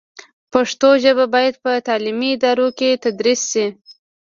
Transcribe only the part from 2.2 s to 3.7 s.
ادارو کې تدریس شي.